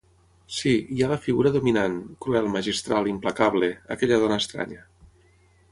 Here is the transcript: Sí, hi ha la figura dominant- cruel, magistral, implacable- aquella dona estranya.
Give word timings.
Sí, 0.59 0.71
hi 0.95 1.03
ha 1.05 1.09
la 1.11 1.17
figura 1.25 1.51
dominant- 1.57 1.97
cruel, 2.25 2.49
magistral, 2.57 3.11
implacable- 3.13 3.71
aquella 3.97 4.21
dona 4.25 4.41
estranya. 4.45 4.85